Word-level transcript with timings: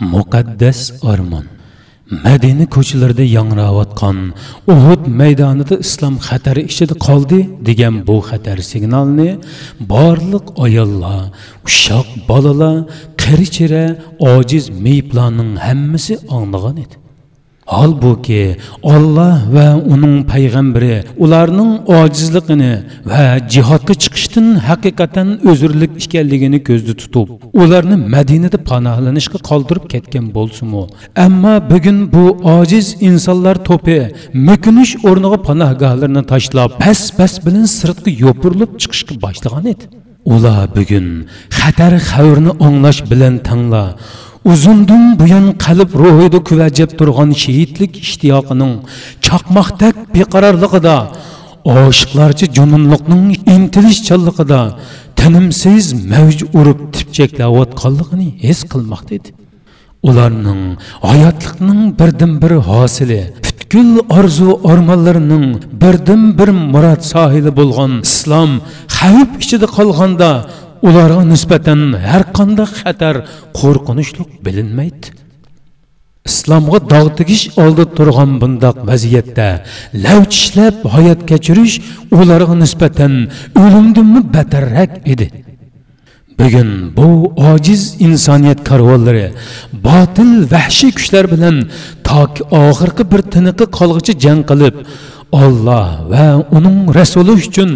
muqaddas 0.00 0.80
armon 1.12 1.46
madina 2.24 2.66
ko'chalarida 2.74 3.24
yangrayotgan 3.36 4.18
uhud 4.74 5.02
maydonida 5.20 5.74
islom 5.86 6.14
xatari 6.28 6.62
ichida 6.70 6.94
qoldi 7.06 7.38
degan 7.68 7.94
bu 8.08 8.16
xatar 8.28 8.58
signalni 8.72 9.30
barliq 9.92 10.46
ayollar 10.66 11.22
ushoq 11.68 12.08
bolalar 12.28 12.76
qarichira 13.22 13.84
ojiz 14.34 14.64
meyiblarning 14.84 15.52
hammasi 15.66 16.14
anglagan 16.38 16.76
edi 16.84 16.96
holbuki 17.66 18.56
olloh 18.82 19.34
va 19.54 19.66
uning 19.92 20.16
payg'ambari 20.32 20.96
ularning 21.24 21.72
ojizligini 22.00 22.72
va 23.10 23.24
jihodga 23.54 23.94
chiqishdan 24.02 24.46
haqiqatan 24.68 25.28
uzrlik 25.50 25.92
ekanligini 26.04 26.58
ko'zda 26.68 26.94
tutib, 27.02 27.28
ularni 27.62 27.96
Madinada 28.14 28.58
panohlanishga 28.70 29.38
qoldirib 29.48 29.84
ketgan 29.92 30.26
bo'lsa-mu, 30.36 30.82
ammo 31.26 31.54
bugun 31.70 31.98
bu 32.14 32.24
ojiz 32.56 32.86
insonlar 33.08 33.56
to'pi 33.68 33.98
mukunish 34.48 34.92
o'rniga 35.08 35.38
panohgohlarni 35.48 36.22
tashlab, 36.32 36.70
pas-pas 36.84 37.32
bilan 37.46 37.66
sirtqa 37.78 38.10
yopirilib 38.24 38.70
chiqishga 38.82 39.14
boshlagan 39.24 39.66
edi. 39.74 39.84
Ular 40.34 40.66
bugun 40.76 41.06
xatar 41.58 41.92
xavrni 42.10 42.52
o'nglash 42.66 43.00
bilan 43.10 43.34
tangla 43.48 43.84
uzundan 44.52 45.04
buyon 45.20 45.46
qalb 45.64 45.90
ruhida 46.02 46.38
kuvajab 46.48 46.90
turgan 46.98 47.30
shehidlik 47.42 47.92
ishtiyoqining 48.04 48.74
chaqmoqdak 49.26 49.96
beqarorligida 50.14 50.96
oshiqlarcha 51.74 52.46
jununliqning 52.56 53.26
intilishchanligida 53.54 54.60
tinimsiz 55.20 55.84
mavj 56.12 56.38
urib 56.58 56.80
tipchaklayotganligini 56.96 58.28
his 58.46 58.60
qilmoqda 58.72 59.12
edi. 59.18 59.30
Ularning 60.08 60.62
hayotlikning 61.10 61.80
birdan 62.00 62.32
bir 62.42 62.52
hosili 62.68 63.22
butkul 63.44 63.90
orzu 64.18 64.50
ormonlarining 64.70 65.46
birdan 65.82 66.22
bir 66.38 66.48
murod 66.72 67.02
sohili 67.12 67.50
bo'lgan 67.58 67.92
islom 68.08 68.50
xavf 68.98 69.30
ichida 69.42 69.66
qolganda 69.76 70.30
ularga 70.88 71.22
nisbatan 71.32 71.80
har 72.08 72.22
qanday 72.36 72.68
xatar 72.80 73.16
qo'rqinchlik 73.58 74.30
bilinmaydi. 74.44 75.06
Islomga 76.30 76.78
dog' 76.92 77.12
tegish 77.18 77.44
oldi 77.64 77.84
turgan 77.96 78.30
bundoq 78.40 78.76
vaziyatda 78.90 79.48
lavchishlab 80.04 80.76
hayot 80.94 81.20
kechirish 81.30 81.74
ularga 82.18 82.54
nisbatan 82.62 83.12
o'limdanmi 83.62 84.20
batarrak 84.36 84.92
edi. 85.12 85.26
Bugun 86.38 86.70
bu 86.96 87.08
ojiz 87.50 87.82
insoniyat 88.06 88.60
karvonlari 88.68 89.26
botil 89.86 90.30
vahshiy 90.52 90.92
kuchlar 90.98 91.24
bilan 91.34 91.56
toki 92.08 92.42
oxirgi 92.64 93.04
bir 93.12 93.20
tiniqi 93.34 93.64
qolg'icha 93.78 94.14
jang 94.24 94.42
qilib 94.50 94.76
olloh 95.42 95.88
va 96.12 96.26
uning 96.56 96.78
rasuli 96.98 97.32
uchun 97.42 97.70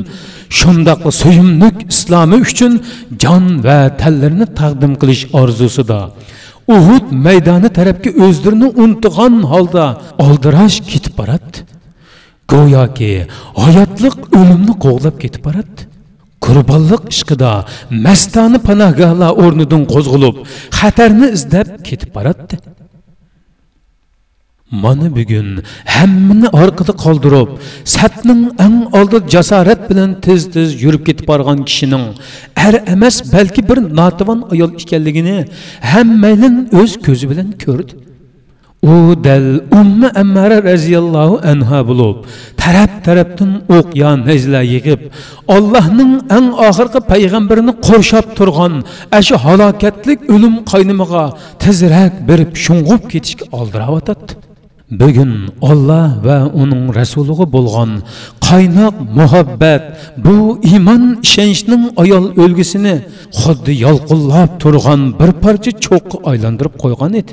shundoq 0.59 1.03
suyumlik 1.21 1.77
islomi 1.93 2.37
uchun 2.47 2.73
jon 3.23 3.45
va 3.67 3.79
tanlarini 4.01 4.47
taqdim 4.61 4.93
qilish 5.01 5.25
orzusida 5.41 6.01
uhud 6.77 7.07
maydoni 7.27 7.69
tarafga 7.79 8.11
o'zlarini 8.27 8.69
unutgan 8.83 9.35
holda 9.53 9.85
oldirash 10.27 10.79
ketib 10.91 11.15
boradi 11.21 11.57
go'yoki 12.53 13.13
hayotliq 13.63 14.17
o'limni 14.41 14.75
qo'g'lab 14.85 15.17
ketib 15.23 15.43
boradi 15.47 15.81
qurbonliq 16.47 17.03
ishqida 17.15 17.53
mastani 18.07 18.59
panohgohlar 18.69 19.33
o'rnidan 19.45 19.83
qo'zg'alib 19.93 20.37
xatarni 20.79 21.29
izlab 21.37 21.69
ketib 21.89 22.11
boradi 22.17 22.55
Mana 24.71 25.17
bugun 25.17 25.63
hammani 25.85 26.49
orqada 26.63 26.93
qoldirib, 27.05 27.49
satning 27.85 28.43
eng 28.67 28.79
oldi 28.99 29.19
jasorat 29.35 29.91
bilan 29.91 30.11
tez-tez 30.27 30.69
yurib 30.83 31.03
ketib 31.09 31.27
borgan 31.31 31.59
kishining 31.69 32.05
er 32.67 32.75
emas, 32.95 33.17
balki 33.33 33.63
bir 33.69 33.79
notavon 34.01 34.41
ayol 34.53 34.71
ekanligini 34.83 35.39
hammaning 35.93 36.57
o'z 36.81 36.93
ko'zi 37.07 37.27
bilan 37.31 37.49
ko'rdi. 37.65 37.95
u 38.83 39.25
dal 39.25 39.61
umma 39.81 40.09
ammara 40.23 40.59
roziyallohu 40.71 41.41
anha 41.53 41.81
bo'lib 41.89 42.17
taraf 42.63 42.93
tarafdan 43.07 43.53
o'qyon 43.77 44.19
najlar 44.31 44.65
yig'ib 44.75 45.01
allohning 45.57 46.13
eng 46.37 46.49
oxirgi 46.69 47.01
payg'ambarini 47.13 47.73
qo'rshab 47.89 48.27
turgan 48.39 48.75
ashu 49.19 49.35
halokatlik 49.45 50.21
o'lim 50.35 50.55
qaynimiga 50.73 51.25
tezroq 51.65 52.15
berib 52.29 52.51
shung'ib 52.65 53.03
ketishga 53.13 53.45
oldirayotdi 53.59 54.50
bugun 54.91 55.33
olloh 55.61 56.09
va 56.27 56.39
uning 56.63 56.85
rasuliga 56.99 57.47
bo'lgan 57.57 57.91
qaynoq 58.49 58.97
muhabbat 59.19 59.83
bu 60.25 60.37
iymon 60.71 61.03
ishonchning 61.27 61.85
ayol 62.03 62.25
o'lgisini 62.43 62.97
xuddi 63.41 63.73
yolqinlab 63.87 64.51
turgan 64.63 65.01
bir 65.21 65.31
parcha 65.45 65.73
cho'qqa 65.87 66.17
aylantirib 66.31 66.75
qo'ygan 66.83 67.13
edi. 67.21 67.33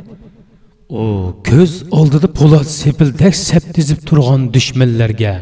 U 1.02 1.04
ko'z 1.50 1.72
oldida 2.00 2.28
po'lat 2.40 2.68
sepildak 2.82 3.34
saptizib 3.50 4.00
turgan 4.08 4.42
dushmanlarga 4.56 5.34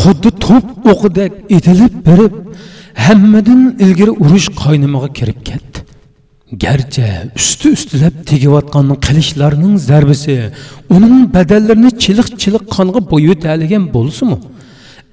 xuddi 0.00 0.30
to'p 0.46 0.66
o'qidek 0.92 1.32
etilib 1.56 1.94
berib 2.08 2.34
hammadan 3.06 3.62
ilgari 3.84 4.12
urush 4.24 4.48
qaynimiga 4.62 5.08
kirib 5.18 5.40
ketdi. 5.48 5.73
Garchi 6.52 7.06
usti 7.36 7.68
ustilab 7.76 8.14
tegayotgan 8.30 8.88
qilishlarning 9.06 9.74
zarbisi 9.88 10.36
uning 10.96 11.16
badallarini 11.36 11.90
chiliq 12.02 12.28
chiliq 12.42 12.64
qonga 12.76 13.00
bo'yitaligan 13.12 13.84
bo'lsimu 13.96 14.36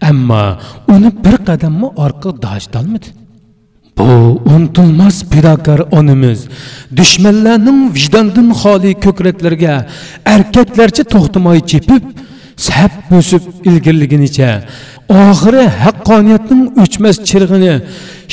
ammo 0.10 0.44
uni 0.94 1.10
bir 1.26 1.36
qadammi 1.48 1.88
orqa 2.06 2.30
dojolmadi 2.46 3.08
bu 3.98 4.10
unutilmas 4.54 5.16
fidokor 5.32 5.80
onamiz 6.00 6.40
dushmanlarning 7.00 7.80
vijdondan 7.96 8.48
xoli 8.62 8.92
ko'kraklarga 9.06 9.74
erkaklarcha 10.36 11.04
to'xtamay 11.14 11.60
chepib 11.72 12.04
sap 12.68 12.94
bo'sib 13.12 13.44
ilgirliginicha 13.70 14.52
oxiri 15.24 15.64
haqqoniyatning 15.84 16.64
o'chmas 16.84 17.16
chirg'ini 17.30 17.74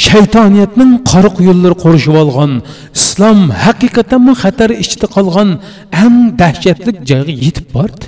shaytoniyatning 0.06 0.92
qora 1.10 1.30
quyunlari 1.38 1.76
qo'rishib 1.84 2.16
olgan 2.22 2.52
islom 3.00 3.40
haqiqatanmi 3.64 4.34
xatar 4.42 4.70
ichida 4.84 5.06
qolgan 5.16 5.48
eng 6.04 6.16
dahshatli 6.40 6.90
joyga 7.10 7.34
yetib 7.44 7.66
bordi. 7.76 8.04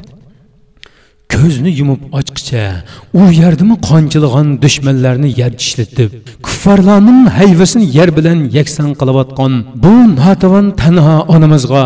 Ko'zni 1.34 1.70
yumib 1.81 2.03
ochqicha 2.19 2.62
u 3.20 3.22
yerdami 3.42 3.76
qonchilagan 3.88 4.48
dushmanlarni 4.64 5.28
yer 5.41 5.52
ishlatib 5.64 6.10
kuffarlarning 6.47 7.20
hayvasini 7.38 7.87
yer 7.98 8.08
bilan 8.19 8.38
yakson 8.58 8.91
qilayotgan 9.00 9.52
bu 9.84 9.94
notavon 10.19 10.66
tanho 10.82 11.16
onamizga 11.34 11.84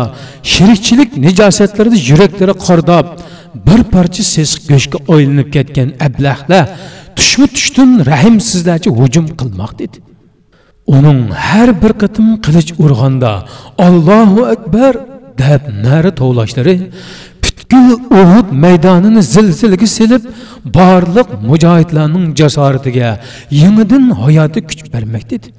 shirikchilik 0.53 1.09
nijosatlarida 1.25 1.97
yuraklari 2.09 2.55
qordab 2.65 3.05
bir 3.67 3.81
parcha 3.93 4.23
sesiq 4.35 4.61
go'shtga 4.71 4.97
o'ylanib 5.13 5.49
ketgan 5.55 5.89
ablahlar 6.07 6.65
tushmi 7.17 7.47
tushdim 7.55 7.89
rahimsizlarcha 8.11 8.89
hujum 8.99 9.27
qilmoq 9.39 9.71
dedi. 9.81 9.97
Uning 10.95 11.21
har 11.47 11.69
bir 11.81 11.93
qitim 12.01 12.27
qilich 12.45 12.69
urganda 12.83 13.31
allohu 13.87 14.41
akbar 14.55 14.93
deb 15.43 15.61
nari 15.85 16.11
tovlashlari 16.21 16.75
butkul 17.43 17.87
uhud 18.21 18.47
maydonini 18.63 19.21
zilzilaga 19.33 19.87
silib 19.97 20.23
borliq 20.77 21.27
mujohidlarning 21.49 22.25
jasoratiga 22.41 23.09
yangidan 23.61 24.03
hayoti 24.23 24.59
kuch 24.69 24.83
bermoqda 24.93 25.35
edi 25.39 25.49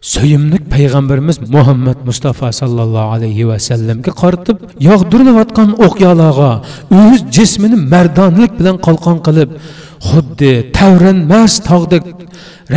Söyümlük 0.00 0.70
payg'ambarimiz 0.70 1.50
Muhammed 1.50 1.96
mustafa 2.04 2.52
sallallahu 2.52 2.86
sallallohu 2.86 3.12
alayhi 3.16 3.48
vasallamga 3.48 4.12
qaratib 4.22 4.56
yog'dirilayotgan 4.88 5.70
o'qyalarga 5.86 6.52
öz 6.90 7.20
cismini 7.36 7.76
mardonlik 7.92 8.52
bilan 8.58 8.76
qalqon 8.86 9.18
qilib 9.26 9.50
xuddi 10.08 10.52
tavranmas 10.78 11.52
tog'dek 11.70 12.04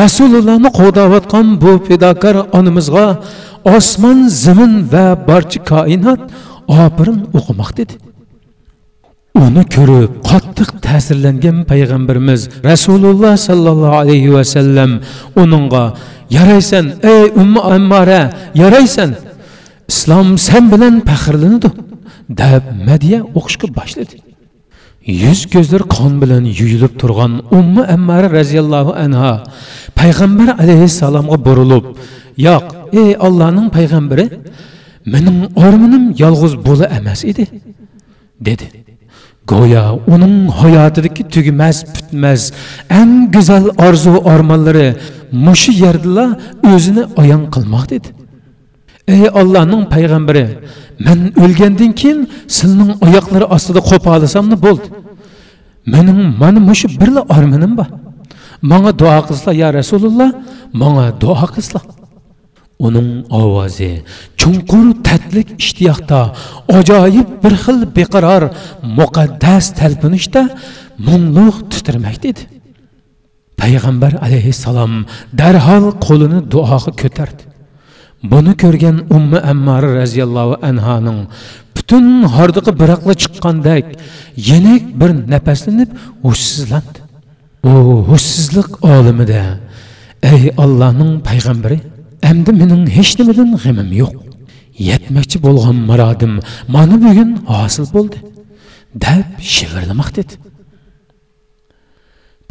rasulullohni 0.02 0.70
qo'dayotgan 0.80 1.46
bu 1.64 1.72
fidokor 1.88 2.36
onamizga 2.58 3.08
osmon 3.76 4.18
zamin 4.44 4.74
va 4.94 5.06
barcha 5.30 5.60
koinot 5.72 6.22
opirin 6.86 7.20
o'qimoqda 7.38 7.80
edi 7.86 7.96
uni 9.46 9.64
ko'rib 9.76 10.12
qattiq 10.32 10.70
ta'sirlangan 10.86 11.58
payg'ambarimiz 11.72 12.42
rasululloh 12.72 13.34
sollallohu 13.48 13.96
alayhi 14.04 14.30
vasallam 14.38 14.92
uningga 15.44 15.86
yaraysan 16.38 16.86
ey 17.14 17.24
umma 17.42 17.62
ammara 17.76 18.22
yaraysan 18.62 19.12
islom 19.92 20.28
sen 20.48 20.64
bilan 20.74 20.96
faxrlanadi 21.10 21.70
deb 22.42 22.64
madya 22.88 23.20
o'qishga 23.40 23.68
boshladi 23.78 24.16
yuz 25.24 25.40
ko'zlar 25.54 25.82
qon 25.96 26.14
bilan 26.22 26.44
yuyilib 26.60 26.94
turgan 27.02 27.34
umma 27.60 27.84
ammara 27.96 28.28
roziyallohu 28.40 28.92
anha 29.06 29.32
payg'ambar 30.00 30.48
alayhissalomga 30.64 31.38
burilib 31.48 31.86
yo'q 32.48 32.66
ey 33.02 33.12
ollohning 33.28 33.68
payg'ambari 33.78 34.26
mening 35.14 35.38
armanim 35.66 36.04
yolg'iz 36.24 36.54
bo'la 36.68 36.86
emas 37.00 37.22
edi 37.32 37.46
dedi. 38.48 38.68
Go'yo 39.52 39.86
uning 40.14 40.36
hayotidagi 40.60 41.24
tugamas 41.34 41.78
bitmas 41.96 42.42
eng 43.00 43.12
go'zal 43.36 43.66
orzu 43.88 44.14
armonlari 44.34 44.88
mushu 45.46 45.72
yerdilar 45.84 46.30
o'zini 46.72 47.04
ayon 47.22 47.44
qilmoq 47.54 47.86
dedi. 47.94 48.10
Ey 49.14 49.24
allohning 49.40 49.84
payg'ambari 49.94 50.46
man 51.06 51.20
o'lgandan 51.44 51.92
keyin 52.00 52.20
sizning 52.58 52.92
oyoqlari 53.06 53.46
ostida 53.56 53.82
qo'polasamni 53.90 54.58
bo'ldi. 54.66 54.88
Mening 55.94 56.20
mana 56.42 56.60
mushu 56.70 56.88
birla 57.02 57.22
armanim 57.38 57.74
bor. 57.80 57.90
Manga 58.72 58.92
duo 59.02 59.18
qilsizlar 59.28 59.56
ya 59.64 59.70
rasululloh 59.80 60.30
manga 60.82 61.08
duo 61.22 61.46
qilsizlar. 61.56 61.86
Uning 62.88 63.10
ovozi 63.42 63.92
chunqur 64.40 64.86
tatlik 65.08 65.50
ishtiyoqda 65.64 66.20
ajoyib 66.78 67.30
bir 67.44 67.54
xil 67.64 67.80
beqaror 67.98 68.44
muqaddas 69.00 69.66
talpinishda 69.80 70.42
mungluq 71.08 71.56
titirmakda 71.72 72.28
edi 72.34 72.44
payg'ambar 73.64 74.14
alayhissalom 74.26 74.94
darhol 75.40 75.86
qo'lini 76.06 76.40
duoga 76.54 76.92
ko'tardi. 77.02 77.44
Buni 78.32 78.54
ko'rgan 78.64 78.98
ummi 79.18 79.40
ammari 79.52 79.90
roziyallohu 80.00 80.56
anhoning 80.70 81.20
butun 81.76 82.06
hordiqi 82.36 82.72
biroqla 82.82 83.14
chiqqandek 83.22 83.86
yenik 84.50 84.84
bir 85.00 85.12
nafaslanib 85.34 85.90
hushsizlandi. 86.26 87.00
U 87.72 87.74
hushsizlik 88.10 88.70
olimida 88.96 89.44
ey 90.32 90.44
ollohning 90.64 91.12
payg'ambari 91.30 91.78
endi 92.30 92.52
mening 92.62 92.84
hech 92.98 93.12
nimadan 93.20 93.50
g'amim 93.64 93.90
yo'q. 94.02 94.14
Yetmoqchi 94.90 95.38
bo'lgan 95.46 95.78
marodim 95.90 96.34
mana 96.76 96.96
bugun 97.06 97.30
hosil 97.54 97.86
bo'ldi 97.96 98.18
deb 99.06 99.28
shivirlamoq 99.56 100.10
dedi 100.18 100.34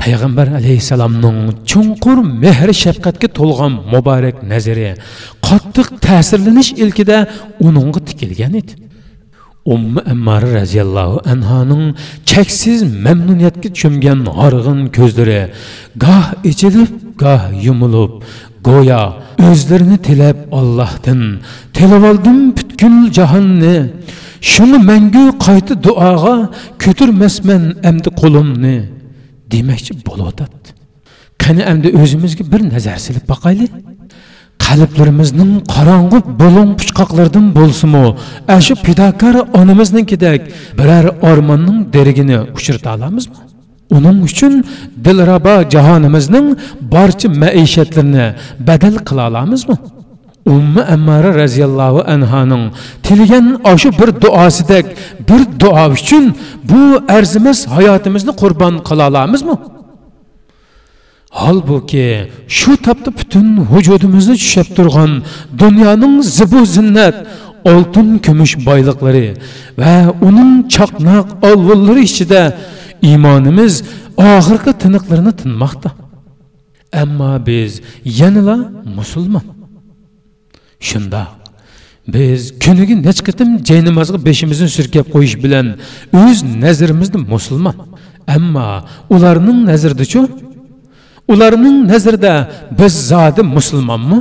payg'ambar 0.02 0.46
alayhissalomning 0.60 1.38
chunqur 1.70 2.19
mehr 2.43 2.69
shafqatga 2.82 3.28
to'lgan 3.38 3.72
muborak 3.93 4.37
nazari 4.52 4.88
qattiq 5.49 5.87
ta'sirlanish 6.06 6.70
ilkida 6.82 7.19
uningga 7.66 8.00
tikilgan 8.08 8.54
edi 8.60 8.72
ummi 9.75 10.00
ammari 10.12 10.49
roziyallohu 10.58 11.16
anhoning 11.32 11.84
cheksiz 12.31 12.81
mamnuniyatga 13.06 13.69
cho'mgan 13.81 14.19
horg'in 14.38 14.81
ko'zlari 14.96 15.40
goh 16.05 16.26
ichilib 16.50 16.90
goh 17.22 17.43
yumilib 17.66 18.12
go'yo 18.69 19.02
o'zlarini 19.48 19.98
tilab 20.08 20.38
ollohdan 20.58 21.20
tilab 21.76 22.02
oldim 22.10 22.38
butkul 22.56 22.96
jahonni 23.19 23.76
shuni 24.52 24.78
mangu 24.90 25.25
qayta 25.46 25.75
duoga 25.87 26.34
ko'tirmasman 26.82 27.62
amdi 27.88 28.10
qo'limni 28.20 28.76
demoqchi 29.52 29.93
bo'lyotadi 30.08 30.72
qani 31.44 31.62
endi 31.72 31.88
o'zimizga 32.02 32.44
bir 32.52 32.62
nazar 32.75 32.99
silib 33.06 33.25
boqaylik. 33.32 33.72
Qalblarimizning 34.66 35.52
qorong'u 35.75 36.19
bo'lin 36.43 36.69
puchqoqlaridan 36.81 37.46
bo'lsimi 37.58 38.04
shu 38.66 38.75
fidokor 38.87 39.34
onamiznikidek 39.60 40.40
biror 40.78 41.06
ormonning 41.31 41.78
derigini 41.94 42.38
uchirta 42.58 42.88
olamizmi? 42.96 43.40
Uning 43.96 44.19
uchun 44.28 44.52
dilrabo 45.06 45.56
jahonimizning 45.75 46.46
barcha 46.94 47.28
maishatlarini 47.43 48.26
badal 48.69 48.96
qila 49.08 49.22
olamizmi? 49.31 49.76
Ummi 50.46 50.82
ammara 50.94 51.31
roziyallohu 51.43 52.00
anhoning 52.14 52.64
tilgan 53.06 53.46
oshu 53.72 53.90
bir 53.98 54.10
duosidek 54.22 54.87
bir 55.28 55.40
duo 55.60 55.84
uchun 55.96 56.25
bu 56.70 56.82
arzimas 57.16 57.60
hayotimizni 57.74 58.32
qurbon 58.40 58.74
qila 58.88 59.04
olamizmi 59.10 59.56
holbuki 61.40 62.06
shu 62.58 62.72
topda 62.86 63.10
butun 63.18 63.46
vujudimizni 63.72 64.36
tushab 64.42 64.68
turgan 64.76 65.12
dunyoning 65.62 66.16
zibu 66.36 66.60
zinnat 66.76 67.16
oltin 67.72 68.08
kumush 68.24 68.54
boyliqlari 68.68 69.28
va 69.80 69.94
uning 70.28 70.52
chaqnoq 70.74 71.26
olvunlari 71.48 72.02
ichida 72.10 72.42
iymonimiz 73.08 73.74
oxirgi 74.30 74.72
tiniqlarini 74.82 75.32
tinmoqda 75.40 75.90
ammo 77.02 77.30
biz 77.48 77.72
yanala 78.20 78.56
musulmon 78.96 79.46
shundoq 80.88 81.41
biz 82.08 82.58
kuniga 82.64 82.94
necha 82.94 83.22
qitim 83.25 83.49
jay 83.69 83.81
namozga 83.84 84.19
beshimizni 84.28 84.69
surkab 84.76 85.06
qo'yish 85.14 85.37
bilan 85.44 85.66
o'z 86.22 86.38
nazarimizda 86.64 87.19
musulmon. 87.19 87.76
Ammo 88.37 88.66
ularning 89.14 89.58
nazaridachu 89.70 90.20
ularning 91.32 91.76
nazarida 91.93 92.50
biz 92.78 92.93
zodi 93.08 93.43
musulmonmi? 93.43 94.19